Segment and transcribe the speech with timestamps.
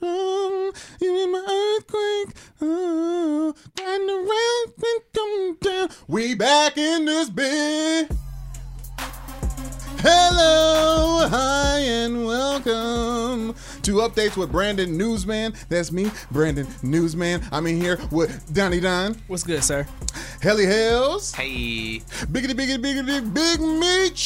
[0.00, 2.36] Oh, you make my earthquake.
[2.60, 5.88] Oh, and around and come down.
[6.06, 8.08] We back in this bed.
[10.00, 13.52] Hello, hi, and welcome
[13.82, 15.54] to updates with Brandon Newsman.
[15.68, 17.42] That's me, Brandon Newsman.
[17.50, 19.86] I'm in here with Donnie Don, What's good, sir?
[20.40, 24.16] Helly Hells, Hey, Biggity Biggity Biggity Big Meat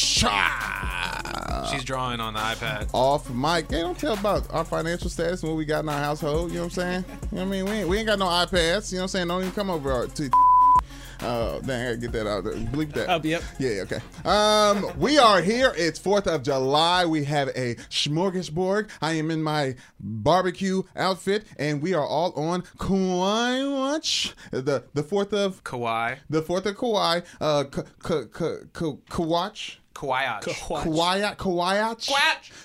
[1.62, 1.73] Chop.
[1.75, 2.89] she's drawing on the iPad.
[2.93, 3.69] off mic.
[3.69, 6.51] They don't tell about our financial status and what we got in our household.
[6.51, 7.04] You know what I'm saying?
[7.32, 7.65] You know what I mean?
[7.65, 8.93] We ain't, we ain't got no iPads.
[8.93, 9.29] You know what I'm saying?
[9.29, 10.30] Don't even come over our- to.
[11.24, 12.43] Oh, dang, I gotta get that out.
[12.43, 12.54] there.
[12.54, 13.09] Bleep that.
[13.09, 13.45] Oh, yep.
[13.60, 14.01] Yeah, okay.
[14.29, 15.73] Um, we are here.
[15.77, 17.07] It's 4th of July.
[17.07, 18.91] We have a smorgasbord.
[19.01, 24.35] I am in my barbecue outfit, and we are all on Kawhi Watch.
[24.51, 26.19] The the 4th of Kawhi.
[26.29, 27.23] the 4th of Kawhi.
[27.41, 29.76] Uh, Ka- Ka- Ka- Ka- Kawatch.
[29.93, 30.40] Kawhi.
[30.40, 32.07] Kauai, Kawhi,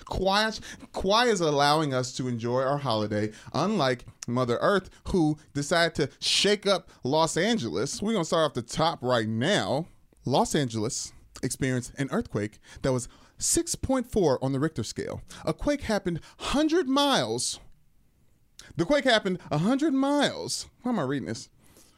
[0.05, 0.61] Kawhi,
[0.93, 6.65] Kawhi is allowing us to enjoy our holiday, unlike Mother Earth, who decided to shake
[6.65, 8.01] up Los Angeles.
[8.01, 9.87] We're gonna start off the top right now.
[10.25, 13.07] Los Angeles experienced an earthquake that was
[13.39, 15.21] 6.4 on the Richter scale.
[15.45, 17.59] A quake happened 100 miles.
[18.75, 20.67] The quake happened 100 miles.
[20.81, 21.49] Why am I reading this?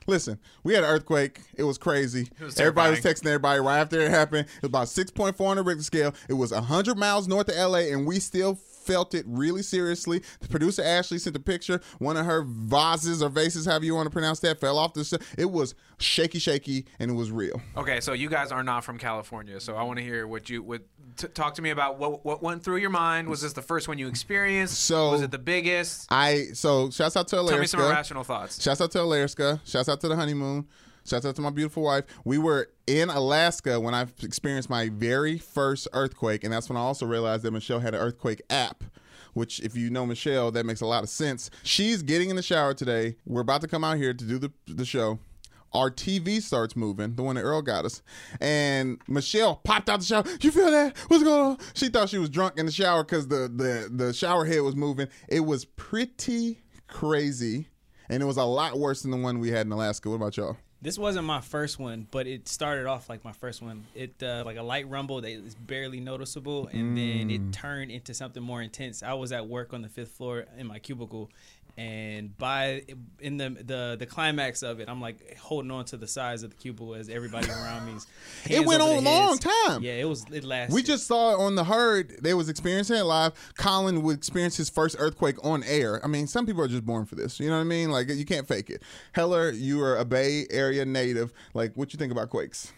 [0.09, 1.41] Listen, we had an earthquake.
[1.55, 2.27] It was crazy.
[2.39, 4.47] was everybody was texting everybody right after it happened.
[4.61, 6.15] It was about 6.4 on the Richter scale.
[6.27, 8.55] It was 100 miles north of LA, and we still
[8.89, 10.21] felt it really seriously.
[10.39, 11.79] The producer Ashley sent a picture.
[11.99, 15.03] One of her vases or vases, however you want to pronounce that, fell off the.
[15.03, 17.61] sh- It was shaky, shaky, and it was real.
[17.77, 20.63] Okay, so you guys are not from California, so I want to hear what you
[20.63, 20.83] would
[21.17, 21.99] t- talk to me about.
[21.99, 23.27] What what went through your mind?
[23.29, 24.79] Was this the first one you experienced?
[24.79, 26.07] So- was it the biggest?
[26.11, 27.53] I so shouts out to Alaska.
[27.55, 28.61] Tell me some irrational thoughts.
[28.61, 29.61] Shouts out to Alaska.
[29.65, 30.65] Shouts out to the honeymoon.
[31.09, 32.05] Shouts out to my beautiful wife.
[32.23, 36.81] We were in Alaska when I experienced my very first earthquake, and that's when I
[36.81, 38.83] also realized that Michelle had an earthquake app.
[39.33, 41.49] Which, if you know Michelle, that makes a lot of sense.
[41.63, 43.15] She's getting in the shower today.
[43.25, 45.19] We're about to come out here to do the the show.
[45.73, 48.01] Our TV starts moving, the one that Earl got us.
[48.39, 50.23] And Michelle popped out the shower.
[50.41, 50.97] You feel that?
[51.07, 51.57] What's going on?
[51.73, 54.75] She thought she was drunk in the shower because the, the, the shower head was
[54.75, 55.07] moving.
[55.27, 57.67] It was pretty crazy.
[58.09, 60.09] And it was a lot worse than the one we had in Alaska.
[60.09, 60.57] What about y'all?
[60.81, 63.85] This wasn't my first one, but it started off like my first one.
[63.93, 67.35] It uh, like a light rumble that is barely noticeable, and then Mm.
[67.49, 69.03] it turned into something more intense.
[69.03, 71.29] I was at work on the fifth floor in my cubicle,
[71.79, 72.83] and by
[73.21, 76.49] in the the the climax of it, I'm like holding on to the sides of
[76.49, 78.05] the cubicle as everybody around me's.
[78.49, 79.81] It went over on a long time.
[79.81, 80.25] Yeah, it was.
[80.29, 80.73] It lasted.
[80.73, 82.17] We just saw it on the herd.
[82.21, 83.31] They was experiencing it live.
[83.57, 86.03] Colin would experience his first earthquake on air.
[86.03, 87.39] I mean, some people are just born for this.
[87.39, 87.91] You know what I mean?
[87.91, 88.83] Like you can't fake it.
[89.13, 91.31] Heller, you are a Bay Area native.
[91.53, 92.73] Like, what you think about quakes?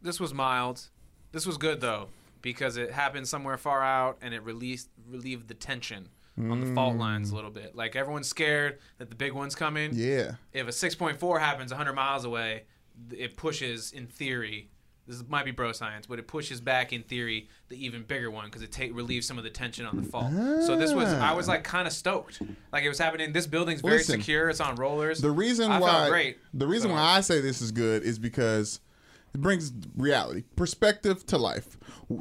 [0.00, 0.88] This was mild.
[1.30, 2.08] This was good though
[2.40, 6.96] because it happened somewhere far out and it released relieved the tension on the fault
[6.96, 7.36] lines a mm.
[7.36, 7.74] little bit.
[7.76, 9.90] Like everyone's scared that the big one's coming.
[9.92, 10.32] Yeah.
[10.52, 12.64] if a 6.4 happens 100 miles away,
[13.10, 14.70] it pushes, in theory,
[15.06, 18.46] this might be bro science, but it pushes back, in theory, the even bigger one
[18.46, 20.32] because it take relieves some of the tension on the fault.
[20.64, 22.40] So this was, I was like kind of stoked.
[22.72, 23.32] Like it was happening.
[23.32, 24.48] This building's very Listen, secure.
[24.48, 25.20] It's on rollers.
[25.20, 26.38] The reason I why great.
[26.54, 28.80] the reason So- why I say this is good is because
[29.34, 31.78] it brings reality, perspective to life.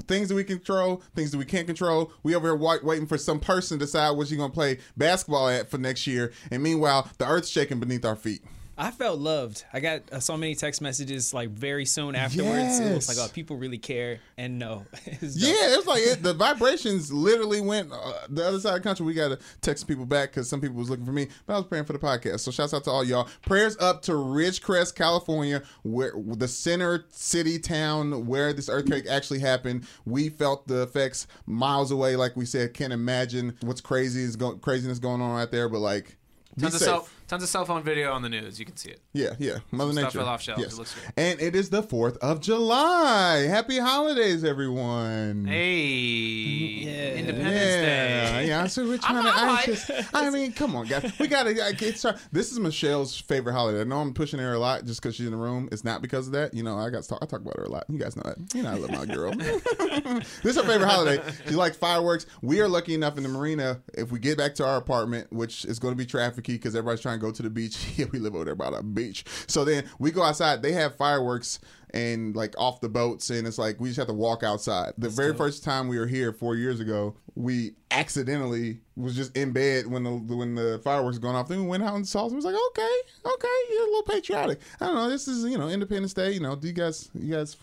[0.07, 2.11] Things that we control, things that we can't control.
[2.23, 5.49] We over here wa- waiting for some person to decide what you're gonna play basketball
[5.49, 8.41] at for next year, and meanwhile the earth's shaking beneath our feet.
[8.81, 9.63] I felt loved.
[9.71, 12.79] I got uh, so many text messages like very soon afterwards.
[12.79, 15.49] It was like, oh, people really care, and no, It's dope.
[15.49, 18.83] Yeah, it was like it, the vibrations literally went uh, the other side of the
[18.83, 19.05] country.
[19.05, 21.57] We got to text people back because some people was looking for me, but I
[21.57, 22.39] was praying for the podcast.
[22.39, 23.29] So shouts out to all y'all.
[23.45, 29.85] Prayers up to Ridgecrest, California, where the center city town where this earthquake actually happened.
[30.05, 32.15] We felt the effects miles away.
[32.15, 35.69] Like we said, can't imagine what's crazy is go- craziness going on right there.
[35.69, 36.17] But like,
[36.55, 37.20] be Tons of safe.
[37.31, 38.59] Cell, tons of cell phone video on the news.
[38.59, 38.99] You can see it.
[39.13, 39.59] Yeah, yeah.
[39.71, 40.09] Mother Some Nature.
[40.11, 40.61] stuff fell off shelves.
[40.61, 40.73] Yes.
[40.73, 41.11] It looks great.
[41.17, 43.45] And it is the 4th of July.
[43.49, 45.45] Happy holidays, everyone.
[45.45, 46.87] Hey, mm-hmm.
[46.87, 47.13] Yeah.
[47.13, 48.47] Independence Yeah, Day.
[48.47, 48.67] yeah.
[48.67, 49.29] So we're trying to.
[49.29, 51.11] I'm I, like- just, I mean, come on, guys.
[51.19, 51.51] We gotta.
[51.51, 53.81] Like, it's, this is Michelle's favorite holiday.
[53.81, 55.69] I know I'm pushing her a lot just because she's in the room.
[55.71, 56.53] It's not because of that.
[56.53, 57.19] You know, I got to talk.
[57.21, 57.85] I talk about her a lot.
[57.89, 58.37] You guys know that.
[58.55, 59.31] You know, I love my girl.
[59.35, 61.21] this is her favorite holiday.
[61.47, 62.25] She likes fireworks.
[62.41, 63.81] We are lucky enough in the marina.
[63.93, 67.01] If we get back to our apartment, which is going to be trafficky because everybody's
[67.01, 67.77] trying to go to the beach.
[67.95, 69.25] yeah, we live over there by the beach.
[69.47, 70.61] So then we go outside.
[70.61, 71.59] They have fireworks
[71.93, 74.93] and like off the boats, and it's like we just have to walk outside.
[74.97, 79.51] The very first time we were here four years ago, we accidentally was just in
[79.51, 81.47] bed when the when the fireworks were going off.
[81.47, 82.33] Then we went out and saw them.
[82.33, 84.59] It was like, okay, okay, you're a little patriotic.
[84.79, 85.09] I don't know.
[85.09, 86.31] This is you know Independence Day.
[86.31, 87.57] You know, do you guys you guys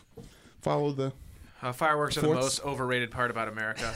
[0.61, 1.13] follow the?
[1.61, 3.93] Uh, fireworks are the most overrated part about America.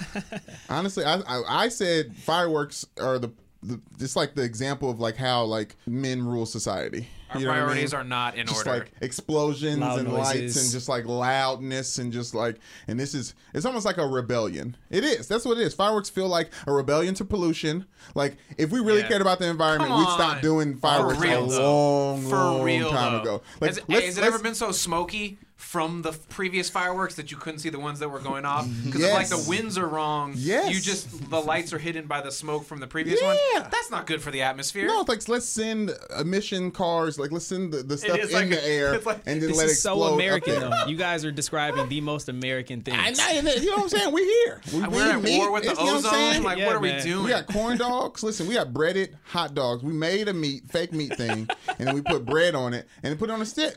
[0.68, 3.30] Honestly, I, I I said fireworks are the.
[3.64, 7.06] The, it's like the example of like how like men rule society.
[7.30, 7.66] Our You know what I mean?
[7.68, 8.80] priorities are not in just order.
[8.80, 13.34] like explosions Loud and lights and just like loudness and just like and this is
[13.54, 16.72] it's almost like a rebellion it is that's what it is fireworks feel like a
[16.72, 19.08] rebellion to pollution like if we really Yeah.
[19.08, 22.10] cared about the environment we'd stop doing fireworks For real, a though.
[22.12, 23.20] long For long real, time though.
[23.36, 27.14] ago like has, it- let's- has it ever been so smoky from the previous fireworks
[27.14, 28.68] that you couldn't see the ones that were going off?
[28.84, 30.34] Because like the winds are wrong.
[30.36, 30.74] Yes.
[30.74, 33.36] You just the lights are hidden by the smoke from the previous one.
[33.54, 33.60] Yeah.
[33.70, 34.86] That's not good for the atmosphere.
[34.88, 37.18] no, it's like let's send emission cars.
[37.18, 39.56] Like let's send the, the stuff in like- the air it's like- and then This
[39.58, 40.84] let it is so explode up American, though.
[40.86, 42.94] You guys are describing the most American thing.
[42.98, 44.12] I know, you know what I'm saying?
[44.12, 44.60] We're here.
[44.74, 46.12] We, We're we at meat, war with the you know what I'm ozone.
[46.12, 46.42] saying?
[46.42, 46.96] Like, Yeah, what are man.
[46.96, 47.24] we doing?
[47.24, 48.22] We got corn dogs.
[48.22, 49.82] Listen, we got breaded hot dogs.
[49.82, 51.48] We made a meat, fake meat thing,
[51.78, 53.76] and then we put bread on it and put it on a stick.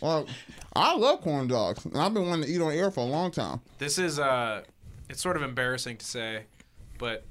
[0.00, 0.26] Well,
[0.74, 3.30] I love corn dogs, and I've been wanting to eat on air for a long
[3.30, 3.60] time.
[3.78, 4.62] This is uh,
[5.08, 6.44] it's sort of embarrassing to say,
[6.98, 7.24] but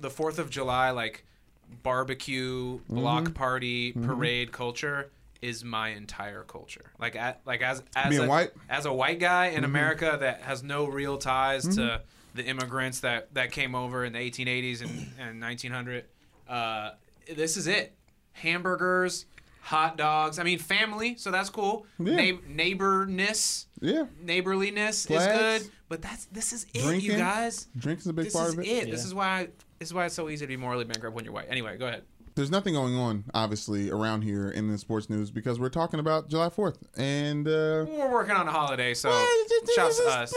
[0.00, 1.24] the Fourth of July like
[1.82, 2.94] barbecue, Mm-hmm.
[2.94, 5.10] block party, parade culture
[5.40, 6.90] is my entire culture.
[6.98, 8.50] Like at, like as as Being a, white?
[8.68, 9.58] as a white guy Mm-hmm.
[9.58, 12.02] in America that has no real ties to
[12.34, 16.04] the immigrants that that came over in the 1880s and, and 1900.
[16.48, 16.90] Uh,
[17.34, 17.94] this is it.
[18.32, 19.26] Hamburgers,
[19.62, 20.38] hot dogs.
[20.38, 21.86] I mean, family, so that's cool.
[21.98, 22.14] Yeah.
[22.16, 25.62] Neigh- neighborness Yeah, neighborliness Flags.
[25.62, 27.10] is good, but that's this is it, Drinking.
[27.12, 27.66] you guys.
[27.76, 28.66] drinking's a big This part of it.
[28.66, 28.90] it.
[28.90, 29.48] This is why
[29.78, 31.46] this is why it's so easy to be morally bankrupt when you're white.
[31.48, 32.02] Anyway, go ahead.
[32.36, 36.28] There's nothing going on, obviously, around here in the sports news because we're talking about
[36.28, 39.26] July 4th, and uh, We're working on a holiday, so Well,
[39.74, 40.34] shouts to there's- us.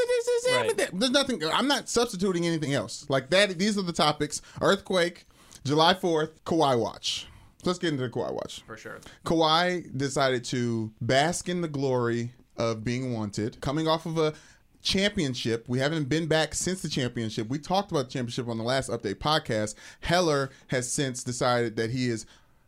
[0.51, 0.89] Right.
[0.91, 1.41] There's nothing.
[1.45, 3.05] I'm not substituting anything else.
[3.09, 3.57] Like that.
[3.59, 5.25] These are the topics: earthquake,
[5.63, 7.27] July 4th, Kawhi watch.
[7.65, 8.61] Let's get into the Kawhi watch.
[8.65, 8.99] For sure.
[9.25, 14.33] Kawhi decided to bask in the glory of being wanted, coming off of a
[14.81, 15.65] championship.
[15.67, 17.47] We haven't been back since the championship.
[17.49, 19.75] We talked about the championship on the last update podcast.
[20.01, 22.25] Heller has since decided that he is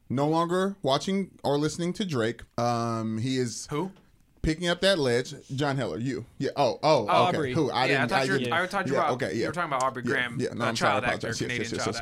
[0.10, 2.42] no longer watching or listening to Drake.
[2.58, 3.92] Um, he is Who?
[4.42, 5.34] picking up that ledge.
[5.56, 6.26] John Heller, you.
[6.38, 6.52] Yeah.
[6.56, 7.12] Oh, oh, okay.
[7.12, 7.54] Aubrey.
[7.54, 7.70] Who?
[7.70, 8.10] I yeah, I didn't.
[8.10, 9.12] thought you were, didn't- I thought you yeah, about.
[9.14, 9.40] Okay, yeah.
[9.42, 10.92] You were talking about Aubrey Yeah, Graham, Yeah, no, uh, I'm sorry.
[10.92, 11.28] child I actor.
[11.28, 11.98] Yes, Canadian yes, child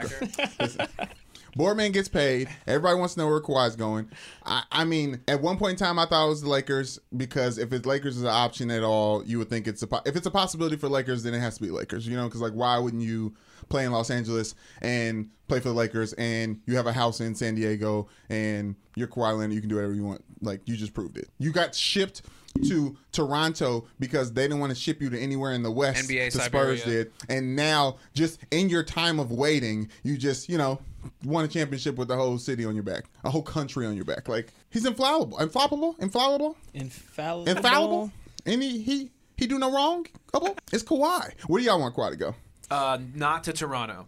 [0.60, 1.10] yes, actor.
[1.56, 2.50] Boardman gets paid.
[2.68, 4.10] Everybody wants to know where Kawhi's going.
[4.46, 7.58] I, I mean, at one point in time, I thought it was the Lakers because
[7.58, 10.28] if it's Lakers is an option at all, you would think it's a if it's
[10.28, 12.08] a possibility for Lakers, then it has to be Lakers.
[12.08, 13.34] You know, because like why wouldn't you
[13.70, 17.36] play in Los Angeles and play for the Lakers and you have a house in
[17.36, 20.24] San Diego and you're Kawhi Leonard, you can do whatever you want.
[20.42, 21.30] Like you just proved it.
[21.40, 22.24] You got shipped
[22.68, 26.08] to Toronto because they didn't want to ship you to anywhere in the West.
[26.10, 30.58] NBA the Spurs did and now just in your time of waiting you just you
[30.58, 30.80] know
[31.26, 34.06] won a championship with the whole city on your back a whole country on your
[34.06, 37.50] back like he's infallible infallible infallible Infallible.
[37.50, 38.12] infallible
[38.46, 40.56] and he he, he do no wrong Couple?
[40.72, 42.36] it's Kawhi where do y'all want Kawhi to go
[42.70, 44.08] Uh, not to Toronto.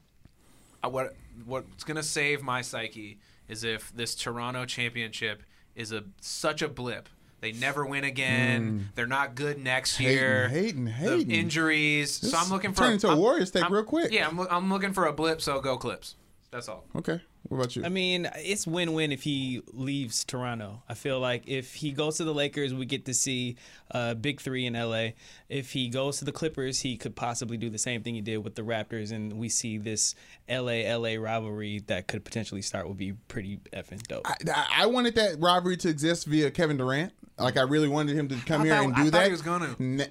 [0.83, 3.17] Uh, what what's gonna save my psyche
[3.49, 5.43] is if this Toronto championship
[5.75, 7.09] is a such a blip.
[7.45, 8.89] They never win again.
[8.95, 10.03] They're not good next Hmm.
[10.03, 10.47] Hating, year.
[10.49, 11.29] hating, The hating.
[11.31, 12.11] injuries.
[12.11, 14.11] so I'm looking for turn into a Warriors take I'm- real quick.
[14.11, 15.43] Yeah, I'm, I'm looking for a blip.
[15.43, 16.15] So go Clips.
[16.49, 16.85] That's all.
[16.95, 20.81] okay what about you I mean, it's win-win if he leaves Toronto.
[20.89, 23.55] I feel like if he goes to the Lakers, we get to see
[23.91, 25.09] uh, Big Three in LA.
[25.49, 28.37] If he goes to the Clippers, he could possibly do the same thing he did
[28.37, 30.15] with the Raptors, and we see this
[30.49, 32.87] LA LA rivalry that could potentially start.
[32.87, 34.25] Would be pretty effing dope.
[34.25, 37.13] I, I wanted that rivalry to exist via Kevin Durant.
[37.37, 39.25] Like I really wanted him to come I here thought- and I do thought that.
[39.25, 39.75] he was gonna.
[39.77, 40.07] Ne-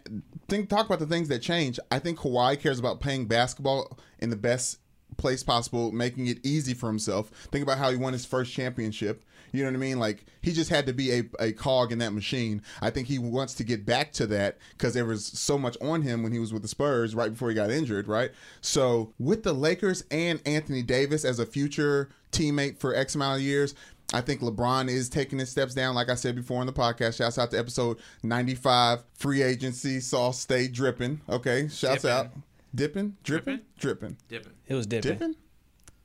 [0.48, 1.80] think talk about the things that change.
[1.90, 4.78] I think Kawhi cares about playing basketball in the best
[5.16, 7.30] place possible, making it easy for himself.
[7.50, 9.24] Think about how he won his first championship.
[9.52, 10.00] You know what I mean?
[10.00, 12.60] Like he just had to be a, a cog in that machine.
[12.82, 16.02] I think he wants to get back to that because there was so much on
[16.02, 18.32] him when he was with the Spurs right before he got injured, right?
[18.60, 23.42] So with the Lakers and Anthony Davis as a future teammate for X amount of
[23.42, 23.76] years,
[24.12, 25.94] I think LeBron is taking his steps down.
[25.94, 30.40] Like I said before in the podcast, shouts out to episode 95, free agency, sauce
[30.40, 31.20] stay dripping.
[31.28, 32.10] Okay, shouts Dipping.
[32.10, 32.30] out.
[32.74, 34.16] Dipping, dripping, Dripping?
[34.16, 34.52] dripping, Dipping.
[34.66, 35.12] It was dipping.
[35.12, 35.34] dipping.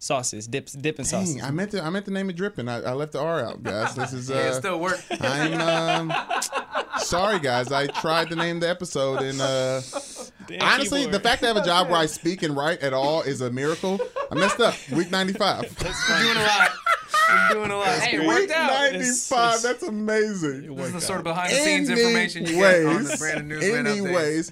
[0.02, 1.36] Sauces, dips, dipping sauces.
[1.36, 1.84] Dang, I meant to.
[1.84, 2.70] I meant to name it dripping.
[2.70, 3.96] I, I left the R out, guys.
[3.96, 4.32] This is.
[4.32, 5.00] Uh, Yeah, it still work.
[5.20, 6.14] I'm um,
[7.00, 7.72] sorry, guys.
[7.74, 9.82] I tried to name the episode, and uh,
[10.62, 13.24] honestly, the fact that I have a job where I speak and write at all
[13.24, 14.00] is a miracle.
[14.32, 14.76] I messed up.
[14.92, 15.62] Week 95.
[15.84, 16.70] We're doing a lot.
[17.30, 18.00] We're doing a lot.
[18.00, 18.92] Hey, it Week worked out.
[18.94, 19.62] 95.
[19.62, 20.76] That's amazing.
[20.76, 23.86] This is the sort of behind the scenes information you get on the Brandon Newsman
[23.86, 23.98] updates.
[23.98, 24.52] anyways,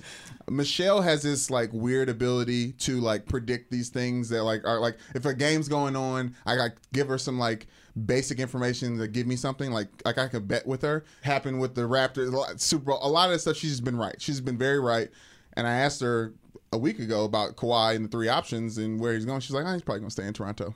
[0.49, 4.97] Michelle has this like weird ability to like predict these things that like are like
[5.13, 7.67] if a game's going on, I like give her some like
[8.05, 11.03] basic information to give me something like like I could bet with her.
[11.21, 13.57] Happened with the Raptors, Super Bowl, a lot of stuff.
[13.57, 14.15] She's been right.
[14.21, 15.09] She's been very right.
[15.53, 16.33] And I asked her
[16.71, 19.39] a week ago about Kawhi and the three options and where he's going.
[19.41, 20.75] She's like, oh, he's probably to stay in Toronto.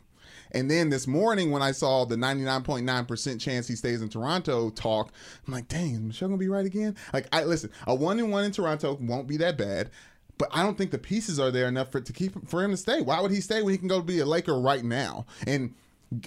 [0.51, 5.11] And then this morning, when I saw the 99.9% chance he stays in Toronto talk,
[5.47, 6.95] I'm like, dang, is Michelle gonna be right again?
[7.13, 9.89] Like, I listen, a one and one in Toronto won't be that bad,
[10.37, 12.77] but I don't think the pieces are there enough for to keep for him to
[12.77, 13.01] stay.
[13.01, 15.73] Why would he stay when he can go be a Laker right now and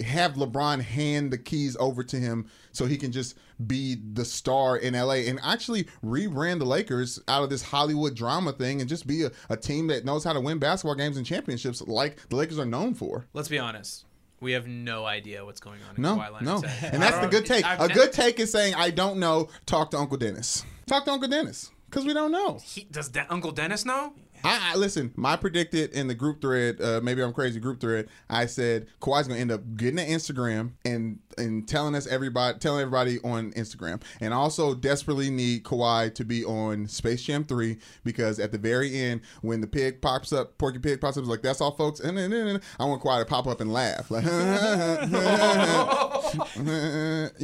[0.04, 4.76] have LeBron hand the keys over to him so he can just be the star
[4.76, 9.06] in LA and actually rebrand the Lakers out of this Hollywood drama thing and just
[9.06, 12.36] be a, a team that knows how to win basketball games and championships like the
[12.36, 13.26] Lakers are known for.
[13.34, 14.06] Let's be honest.
[14.44, 16.62] We have no idea what's going on in No, Kawhi no.
[16.82, 17.64] And that's the good take.
[17.64, 20.66] I've A good take is saying, I don't know, talk to Uncle Dennis.
[20.86, 21.70] Talk to Uncle Dennis.
[21.88, 22.58] Because we don't know.
[22.62, 24.12] He, does De- Uncle Dennis know?
[24.44, 25.12] I, I listen.
[25.16, 28.08] My predicted in the group thread, uh, maybe I'm crazy group thread.
[28.28, 32.80] I said Kawhi's gonna end up getting an Instagram and and telling us everybody, telling
[32.80, 38.38] everybody on Instagram, and also desperately need Kawhi to be on Space Jam three because
[38.38, 41.42] at the very end, when the pig pops up, Porky Pig pops up, it's like
[41.42, 42.00] that's all, folks.
[42.00, 44.30] And then, I want Kawhi to pop up and laugh, like, you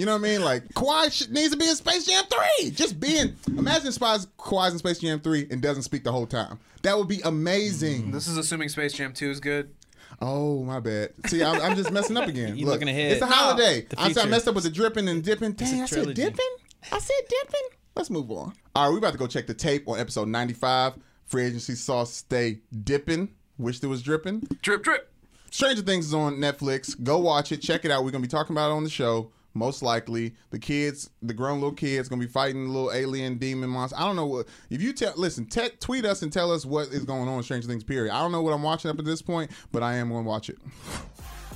[0.06, 0.42] know what I mean?
[0.42, 2.70] Like Kawhi needs to be in Space Jam three.
[2.70, 6.59] Just being, imagine Spies Kawhi's in Space Jam three and doesn't speak the whole time.
[6.82, 8.11] That would be amazing.
[8.11, 9.70] This is assuming Space Jam 2 is good.
[10.20, 11.12] Oh my bad.
[11.26, 12.56] See, I'm, I'm just messing up again.
[12.58, 13.12] You Look, looking ahead.
[13.12, 13.82] It's a holiday.
[13.88, 14.28] The I, said I future.
[14.28, 15.52] messed up with the dripping and dipping.
[15.52, 16.56] Dang, I said dipping.
[16.92, 17.68] I said dipping.
[17.96, 18.52] Let's move on.
[18.74, 20.94] All right, we about to go check the tape on episode 95.
[21.26, 23.30] Free agency sauce stay dipping.
[23.58, 24.46] Wish there was dripping.
[24.62, 25.12] Drip, drip.
[25.50, 27.00] Stranger Things is on Netflix.
[27.02, 27.58] Go watch it.
[27.62, 28.04] Check it out.
[28.04, 29.30] We're gonna be talking about it on the show.
[29.54, 33.97] Most likely, the kids, the grown little kids, gonna be fighting little alien demon monster.
[33.99, 34.47] I don't know what.
[34.71, 37.42] If you tell, listen, te- tweet us and tell us what is going on in
[37.42, 37.83] Stranger Things.
[37.83, 38.12] Period.
[38.12, 40.50] I don't know what I'm watching up at this point, but I am gonna watch
[40.50, 40.59] it.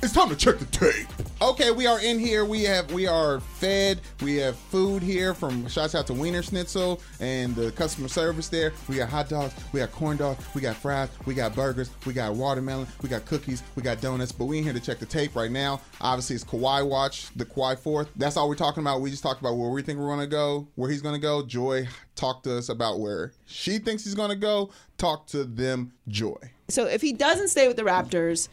[0.05, 1.07] It's time to check the tape.
[1.41, 2.45] Okay, we are in here.
[2.45, 4.03] We have we are fed.
[4.21, 8.75] We have food here from shouts out to Wienerschnitzel and the customer service there.
[8.87, 12.13] We got hot dogs, we got corn dogs, we got fries, we got burgers, we
[12.13, 14.31] got watermelon, we got cookies, we got donuts.
[14.31, 15.81] But we in here to check the tape right now.
[16.03, 18.11] Obviously, it's Kawhi Watch, the Kawhi Fourth.
[18.15, 19.01] That's all we're talking about.
[19.01, 21.43] We just talked about where we think we're gonna go, where he's gonna go.
[21.47, 24.71] Joy talked to us about where she thinks he's gonna go.
[24.99, 26.37] Talk to them, Joy.
[26.69, 28.49] So if he doesn't stay with the Raptors,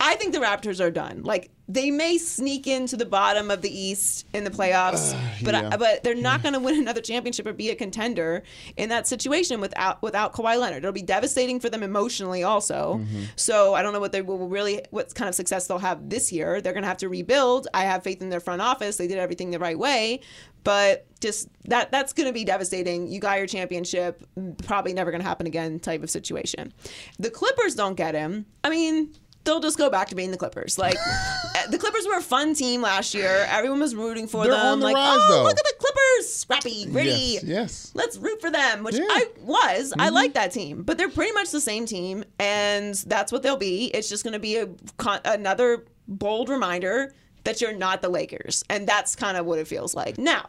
[0.00, 1.22] I think the Raptors are done.
[1.22, 5.54] Like they may sneak into the bottom of the East in the playoffs, uh, but
[5.54, 5.76] yeah.
[5.76, 6.42] but they're not hmm.
[6.42, 8.42] going to win another championship or be a contender
[8.76, 10.78] in that situation without without Kawhi Leonard.
[10.78, 13.00] It'll be devastating for them emotionally also.
[13.00, 13.24] Mm-hmm.
[13.36, 16.32] So I don't know what they will really what kind of success they'll have this
[16.32, 16.60] year.
[16.60, 17.68] They're going to have to rebuild.
[17.72, 18.96] I have faith in their front office.
[18.96, 20.20] They did everything the right way,
[20.64, 23.08] but just that that's going to be devastating.
[23.08, 24.22] You got your championship,
[24.64, 26.72] probably never going to happen again type of situation.
[27.18, 28.44] The Clippers don't get him.
[28.62, 30.78] I mean, they'll just go back to being the Clippers.
[30.78, 33.46] Like uh, the Clippers were a fun team last year.
[33.48, 34.66] Everyone was rooting for They're them.
[34.66, 37.10] on the like, rise, oh, though." look at the Clippers, scrappy, gritty.
[37.10, 37.92] Yes, yes.
[37.94, 39.04] Let's root for them, which Yeah.
[39.08, 39.92] I was.
[39.98, 40.14] I Mm-hmm.
[40.14, 43.86] like that team, but they're pretty much the same team, and that's what they'll be.
[43.94, 47.12] It's just going to be a con- another bold reminder
[47.44, 50.48] that you're not the Lakers, and that's kind of what it feels like now.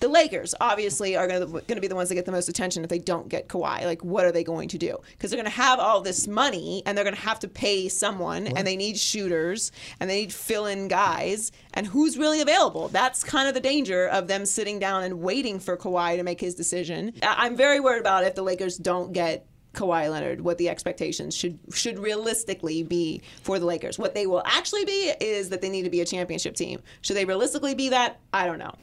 [0.00, 2.90] The Lakers obviously are going to be the ones that get the most attention if
[2.90, 3.84] they don't get Kawhi.
[3.84, 4.98] Like, what are they going to do?
[5.12, 7.88] Because they're going to have all this money and they're going to have to pay
[7.88, 11.52] someone, and they need shooters and they need fill-in guys.
[11.74, 12.88] And who's really available?
[12.88, 16.40] That's kind of the danger of them sitting down and waiting for Kawhi to make
[16.40, 17.12] his decision.
[17.22, 21.58] I'm very worried about if the Lakers don't get Kawhi Leonard, what the expectations should
[21.70, 23.98] should realistically be for the Lakers.
[23.98, 26.80] What they will actually be is that they need to be a championship team.
[27.02, 28.18] Should they realistically be that?
[28.32, 28.74] I don't know.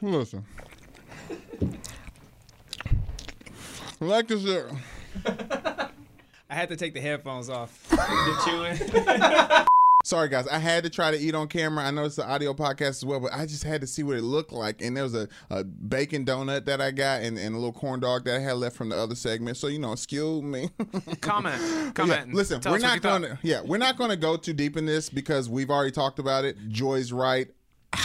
[0.00, 0.44] Listen.
[4.00, 4.70] Like this here.
[5.26, 7.88] I had to take the headphones off.
[7.90, 9.64] The chewing.
[10.04, 11.84] Sorry guys, I had to try to eat on camera.
[11.84, 14.16] I know it's an audio podcast as well, but I just had to see what
[14.16, 14.80] it looked like.
[14.80, 18.00] And there was a, a bacon donut that I got and, and a little corn
[18.00, 19.58] dog that I had left from the other segment.
[19.58, 20.70] So you know, excuse me.
[21.20, 21.60] Comment.
[21.60, 22.20] Yeah, Comment.
[22.22, 23.38] and listen, tell we're not going to.
[23.42, 26.44] Yeah, we're not going to go too deep in this because we've already talked about
[26.46, 26.56] it.
[26.68, 27.48] Joy's right.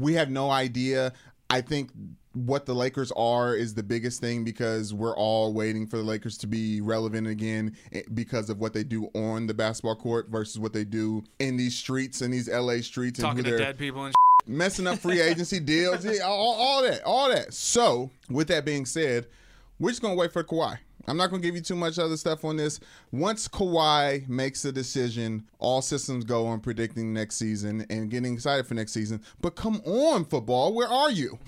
[0.00, 1.12] We have no idea.
[1.50, 1.90] I think
[2.34, 6.36] what the Lakers are is the biggest thing because we're all waiting for the Lakers
[6.38, 10.58] to be relevant again eh, because of what they do on the basketball court versus
[10.58, 13.78] what they do in these streets and these LA streets and Talking who to dead
[13.78, 14.14] people and
[14.46, 17.54] messing up free agency deals, all, all that, all that.
[17.54, 19.26] So, with that being said,
[19.78, 20.78] we're just gonna wait for Kawhi.
[21.08, 22.80] I'm not gonna give you too much other stuff on this.
[23.12, 28.66] Once Kawhi makes a decision, all systems go on predicting next season and getting excited
[28.66, 29.22] for next season.
[29.40, 31.38] But come on, football, where are you?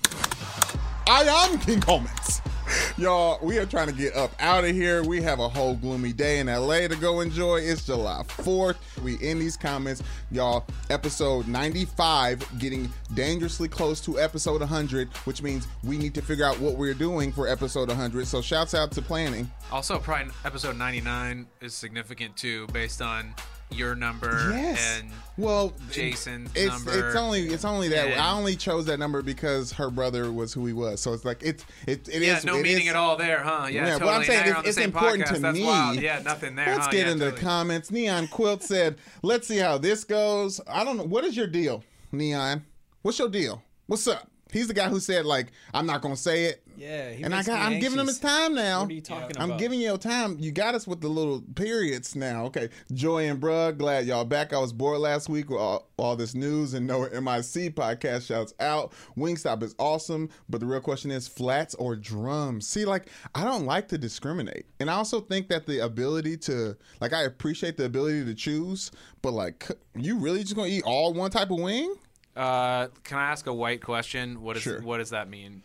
[1.07, 2.41] I am King Coleman's.
[2.97, 5.03] Y'all, we are trying to get up out of here.
[5.03, 7.59] We have a whole gloomy day in LA to go enjoy.
[7.59, 8.77] It's July 4th.
[9.03, 10.03] We in these comments.
[10.31, 16.45] Y'all, episode 95 getting dangerously close to episode 100, which means we need to figure
[16.45, 18.27] out what we're doing for episode 100.
[18.27, 19.51] So shouts out to planning.
[19.71, 23.35] Also, probably episode 99 is significant too, based on
[23.71, 25.01] your number Yes.
[25.01, 27.07] and well, Jason's it's, number.
[27.09, 30.53] It's only it's only that and- I only chose that number because her brother was
[30.53, 31.01] who he was.
[31.01, 33.41] So it's like it's it it yeah, is- no it meaning is- at all there,
[33.43, 33.67] huh?
[33.71, 33.99] Yeah, Yeah, totally.
[34.11, 35.35] but I'm saying it's, it's important podcast.
[35.37, 35.65] to That's me.
[35.65, 36.01] Wild.
[36.01, 36.67] Yeah, nothing there.
[36.75, 36.93] Let's huh?
[36.93, 37.91] get yeah, into the comments.
[37.91, 41.05] Neon Quilt said, "Let's see how this goes." I don't know.
[41.05, 42.65] What is your deal, Neon?
[43.03, 43.63] What's your deal?
[43.87, 44.29] What's up?
[44.53, 47.43] He's the guy who said like, "I'm not gonna say it." Yeah, he and I
[47.43, 48.81] got, I'm giving him his time now.
[48.81, 49.51] What are you talking about?
[49.51, 50.39] I'm giving you your time.
[50.41, 52.47] You got us with the little periods now.
[52.47, 52.71] Okay.
[52.95, 54.55] Joy and Brug, glad y'all back.
[54.55, 58.55] I was bored last week with all, all this news and no MIC podcast shouts
[58.61, 58.95] out.
[59.15, 62.67] Wingstop is awesome, but the real question is flats or drums.
[62.67, 64.65] See, like, I don't like to discriminate.
[64.81, 68.91] And I also think that the ability to, like, I appreciate the ability to choose,
[69.21, 71.95] but, like, you really just gonna eat all one type of wing?
[72.35, 74.41] Uh, can I ask a white question?
[74.41, 74.81] What is Sure.
[74.81, 75.63] what does that mean?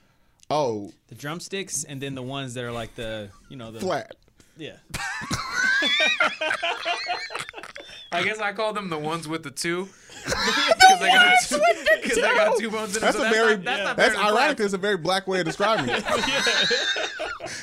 [0.49, 4.15] Oh, The drumsticks and then the ones that are like the, you know, the flat.
[4.57, 4.77] Yeah.
[8.11, 9.89] I guess I call them the ones with the two.
[10.25, 11.59] Because they got two,
[12.03, 13.01] 'cause they got two bones in them.
[13.01, 14.59] That's so a very not, that's, not that's ironic.
[14.59, 16.03] It's a very black way of describing it.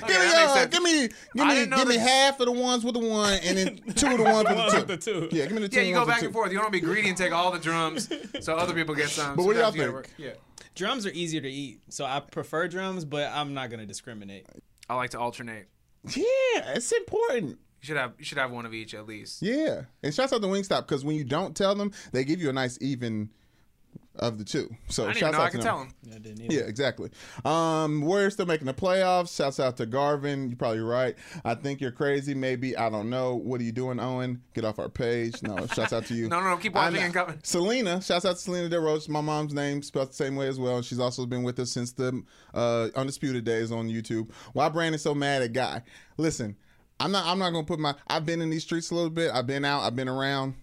[0.04, 2.84] Okay, Give me, uh, give me, give me, didn't give me half of the ones
[2.84, 5.20] with the one, and then two of the ones with One the two.
[5.20, 5.36] the two.
[5.36, 5.76] Yeah, give me the two.
[5.80, 6.52] Yeah, you go back and forth.
[6.52, 8.08] You don't want to be greedy and take all the drums,
[8.40, 9.34] so other people get some.
[9.34, 10.14] But what do y'all Sometimes you gotta think?
[10.18, 10.40] Yeah,
[10.74, 14.46] Drums are easier to eat, so I prefer drums, but I'm not gonna discriminate.
[14.88, 15.68] I like to alternate.
[16.04, 17.58] Yeah, it's important.
[17.80, 19.42] You should have you should have one of each at least.
[19.42, 22.48] Yeah, and shouts out to Wingstop because when you don't tell them, they give you
[22.48, 23.30] a nice even
[24.16, 24.68] of the two.
[24.88, 25.66] So I didn't even shouts know out I to could them.
[25.66, 25.94] tell them.
[26.14, 26.54] I didn't either.
[26.54, 27.10] Yeah, exactly.
[27.44, 29.34] Um, Warriors still making the playoffs.
[29.34, 30.48] Shouts out to Garvin.
[30.48, 31.16] You're probably right.
[31.44, 32.34] I think you're crazy.
[32.34, 33.34] Maybe I don't know.
[33.36, 34.42] What are you doing, Owen?
[34.54, 35.42] Get off our page.
[35.42, 36.28] No, shouts out to you.
[36.32, 37.38] No, no, no, keep I watching and coming.
[37.42, 38.00] Selena.
[38.00, 39.08] Shouts out to Selena DeRoche.
[39.08, 40.80] My mom's name spelled the same way as well.
[40.82, 42.22] She's also been with us since the
[42.54, 44.30] uh, Undisputed Days on YouTube.
[44.52, 45.82] Why Brandon's so mad at Guy?
[46.16, 46.56] Listen,
[47.00, 47.26] I'm not.
[47.26, 47.94] I'm not gonna put my.
[48.06, 49.30] I've been in these streets a little bit.
[49.32, 49.82] I've been out.
[49.82, 50.54] I've been around.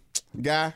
[0.41, 0.73] Guy.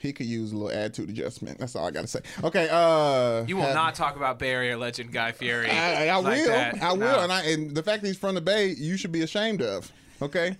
[0.00, 1.58] He could use a little attitude adjustment.
[1.58, 2.20] That's all I gotta say.
[2.42, 2.68] Okay.
[2.70, 5.70] Uh, You will have- not talk about Bay Area legend Guy Fieri.
[5.70, 6.46] I, I like will.
[6.48, 6.82] that.
[6.82, 6.98] I will.
[7.00, 7.20] No.
[7.20, 9.92] And I and the fact that he's from the Bay, you should be ashamed of.
[10.22, 10.56] Okay.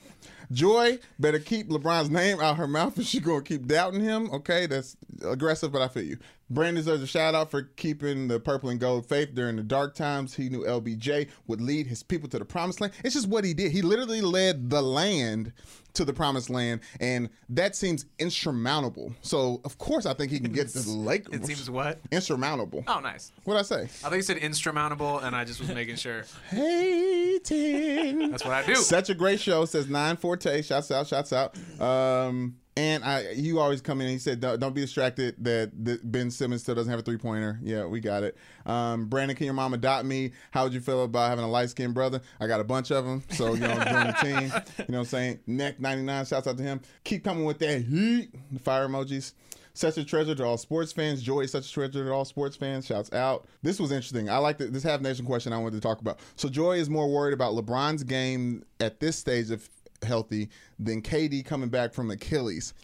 [0.53, 4.31] Joy better keep LeBron's name out her mouth if she's gonna keep doubting him.
[4.33, 6.19] Okay, that's aggressive, but I feel you.
[6.51, 9.95] Brandon deserves a shout out for keeping the purple and gold faith during the dark
[9.95, 10.35] times.
[10.35, 12.93] He knew LBJ would lead his people to the promised land.
[13.05, 13.71] It's just what he did.
[13.71, 15.53] He literally led the land
[15.95, 19.13] to the promised land, and that seems insurmountable.
[19.23, 21.27] So of course I think he can get to the lake.
[21.33, 22.01] It seems what?
[22.11, 22.85] insurmountable.
[22.87, 23.33] Oh, nice.
[23.45, 23.83] What'd I say?
[23.83, 26.25] I think you said insurmountable, and I just was making sure.
[26.51, 28.31] hating.
[28.31, 28.77] That's what I do.
[28.77, 29.65] Such a great show.
[29.65, 30.63] Says nine forte.
[30.63, 31.07] Shouts out.
[31.07, 31.57] Shouts out.
[31.81, 34.07] Um, and I, you always come in.
[34.07, 37.03] and He said, "Don't, don't be distracted that, that Ben Simmons still doesn't have a
[37.03, 38.39] three pointer." Yeah, we got it.
[38.65, 40.33] Um, Brandon, can your mom adopt me?
[40.51, 42.23] How would you feel about having a light skinned brother?
[42.41, 44.35] I got a bunch of them, so you know, join the team.
[44.79, 45.41] You know what I'm saying?
[45.47, 46.25] Neck ninety nine.
[46.25, 46.81] Shouts out to him.
[47.05, 48.31] Keep coming with that heat.
[48.51, 49.35] The fire emojis.
[49.73, 51.23] Such a treasure to all sports fans.
[51.23, 52.87] Joy is such a treasure to all sports fans.
[52.87, 53.47] Shouts out.
[53.63, 54.29] This was interesting.
[54.29, 56.19] I like this half nation question I wanted to talk about.
[56.37, 59.69] So Joy is more worried about LeBron's game at this stage of
[60.05, 62.75] healthy than KD coming back from Achilles.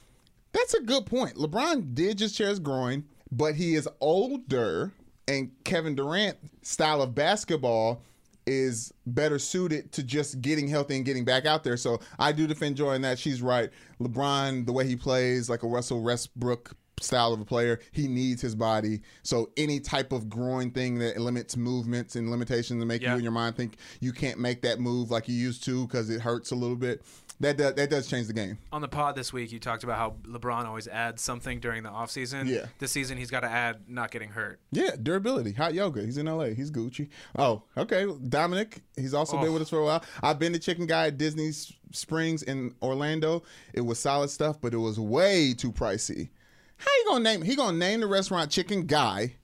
[0.52, 1.34] That's a good point.
[1.36, 4.92] LeBron did just tear his groin, but he is older,
[5.28, 8.02] and Kevin Durant style of basketball
[8.46, 11.76] is better suited to just getting healthy and getting back out there.
[11.76, 13.18] So I do defend Joy in that.
[13.18, 13.70] She's right.
[14.00, 18.40] LeBron, the way he plays, like a Russell Westbrook style of a player, he needs
[18.40, 19.00] his body.
[19.22, 23.12] So any type of groin thing that limits movements and limitations and make Yeah.
[23.12, 26.08] you in your mind think you can't make that move like you used to because
[26.10, 27.02] it hurts a little bit.
[27.38, 28.56] That does, that does change the game.
[28.72, 31.90] On the pod this week, you talked about how LeBron always adds something during the
[31.90, 32.48] offseason.
[32.48, 32.64] Yeah.
[32.78, 34.58] This season, he's got to add not getting hurt.
[34.72, 36.02] Yeah, durability, hot yoga.
[36.02, 36.54] He's in LA.
[36.54, 37.10] He's Gucci.
[37.38, 38.06] Oh, okay.
[38.26, 39.52] Dominic, he's also been Oh.
[39.52, 40.02] with us for a while.
[40.22, 41.52] I've been to Chicken Guy at Disney
[41.92, 43.42] Springs in Orlando.
[43.74, 46.30] It was solid stuff, but it was way too pricey.
[46.76, 47.42] How you gonna name?
[47.42, 49.36] He gonna name the restaurant Chicken Guy,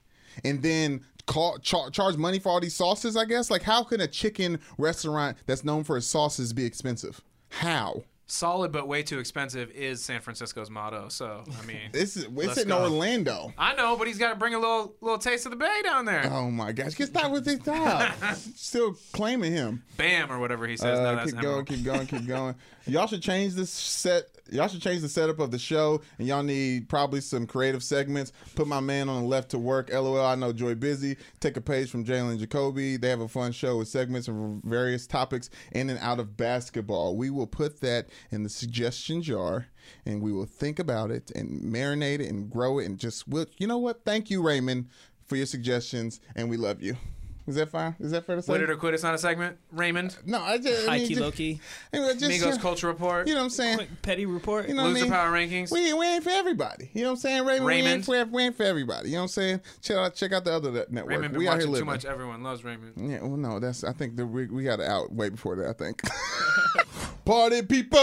[0.43, 3.15] and then call, char- charge money for all these sauces.
[3.15, 7.21] I guess like how can a chicken restaurant that's known for its sauces be expensive?
[7.49, 8.03] How?
[8.25, 11.09] Solid but way too expensive is San Francisco's motto.
[11.09, 12.83] So I mean, this is it's in go.
[12.83, 13.53] Orlando.
[13.57, 16.05] I know, but he's got to bring a little little taste of the bay down
[16.05, 16.29] there.
[16.31, 18.13] Oh my gosh, get that with this stop.
[18.55, 19.83] Still claiming him.
[19.97, 20.99] Bam or whatever he says.
[20.99, 22.55] no, Uh, that's keep going, keep going, keep going.
[22.87, 24.23] Y'all should change this set.
[24.51, 28.33] Y'all should change the setup of the show, and y'all need probably some creative segments.
[28.55, 29.89] Put my man on the left to work.
[29.91, 30.25] LOL.
[30.25, 31.15] I know Joy busy.
[31.39, 32.97] Take a page from Jalen Jacoby.
[32.97, 37.15] They have a fun show with segments of various topics in and out of basketball.
[37.15, 39.67] We will put that in the suggestion jar,
[40.05, 43.45] and we will think about it and marinate it and grow it, and just will.
[43.57, 44.03] You know what?
[44.05, 44.87] Thank you, Raymond,
[45.25, 46.97] for your suggestions, and we love you.
[47.45, 47.93] Is that fine?
[47.99, 48.53] Is that fair to say?
[48.53, 48.93] Win it or quit.
[48.93, 49.57] It's not a segment.
[49.73, 50.15] Raymond.
[50.25, 51.59] No, I just I High mean, key, just- low key.
[51.91, 53.27] Anyway, just, Migos you know, Culture Report.
[53.27, 53.77] You know what I'm saying?
[53.77, 54.69] Quick petty report.
[54.69, 55.11] You know what I Loser mean?
[55.11, 55.69] Power Rankings.
[55.69, 56.89] We ain't, we ain't for everybody.
[56.93, 57.43] You know what I'm saying?
[57.45, 58.05] Raymond, we ain't Raymond.
[58.05, 59.09] for, we ain't for everybody.
[59.09, 59.61] You know what I'm saying?
[59.81, 61.09] Check out check out the other network.
[61.09, 62.05] Raymond been we out here watching too much.
[62.05, 62.93] Everyone loves Raymond.
[62.95, 65.67] Yeah, well, no, that's I think that we we got to out way before that.
[65.67, 66.01] I think.
[67.25, 67.99] Party people,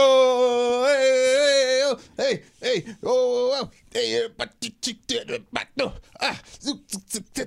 [0.87, 4.55] hey, hey, hey, oh, oh, hey, but
[6.23, 6.41] ah,
[7.35, 7.45] da,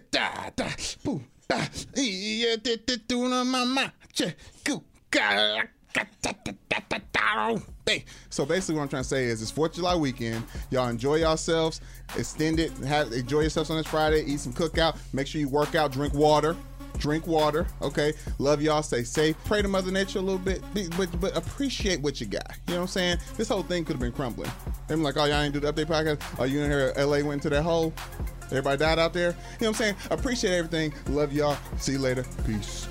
[0.56, 0.70] da,
[1.04, 6.80] boom, ah, yeah, da, da, do na mama, che, goo, ga, ga, da, da, da,
[6.90, 7.58] da, da.
[7.86, 10.46] Hey, so basically, what I'm trying to say is, it's Fourth of July weekend.
[10.70, 11.82] Y'all enjoy yourselves.
[12.16, 12.72] Extend it.
[12.78, 14.24] Have enjoy yourselves on this Friday.
[14.26, 14.98] Eat some cookout.
[15.12, 15.92] Make sure you work out.
[15.92, 16.56] Drink water
[17.04, 18.14] drink water okay?
[18.40, 19.36] Love y'all stay safe.
[19.44, 20.64] Pray to mother nature a little bit
[20.98, 22.50] but, but appreciate what you got.
[22.68, 23.18] You know what i'm saying?
[23.36, 24.50] This whole thing could have been crumbling.
[24.88, 26.22] They're like oh y'all ain't do the update podcast?
[26.40, 27.94] Oh you in here la went into that hole?
[28.46, 29.32] Everybody died out there?
[29.32, 29.96] You know what i'm saying?
[30.12, 30.94] Appreciate everything.
[31.10, 31.58] Love y'all.
[31.78, 32.24] See you later.
[32.46, 32.88] Peace